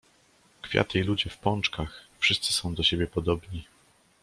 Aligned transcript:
"Kwiaty 0.61 0.99
i 0.99 1.03
ludzie 1.03 1.29
w 1.29 1.37
pączkach 1.37 2.07
wszyscy 2.19 2.53
są 2.53 2.75
do 2.75 2.83
siebie 2.83 3.07
podobni." 3.07 3.67